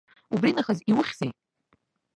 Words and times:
Убринахыс 0.33 0.79
иухьзеи? 0.91 1.31